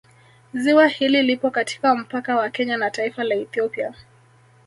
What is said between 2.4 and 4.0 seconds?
Kenya na taifa la Ethiopia